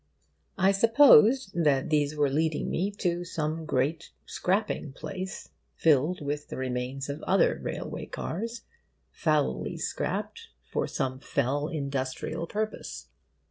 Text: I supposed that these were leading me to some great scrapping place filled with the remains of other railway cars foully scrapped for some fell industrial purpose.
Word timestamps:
I 0.57 0.71
supposed 0.71 1.51
that 1.53 1.91
these 1.91 2.15
were 2.15 2.27
leading 2.31 2.71
me 2.71 2.89
to 2.93 3.23
some 3.23 3.65
great 3.67 4.09
scrapping 4.25 4.93
place 4.93 5.49
filled 5.75 6.21
with 6.21 6.47
the 6.47 6.57
remains 6.57 7.07
of 7.07 7.21
other 7.21 7.59
railway 7.61 8.07
cars 8.07 8.61
foully 9.11 9.77
scrapped 9.77 10.47
for 10.71 10.87
some 10.87 11.19
fell 11.19 11.67
industrial 11.67 12.47
purpose. 12.47 13.09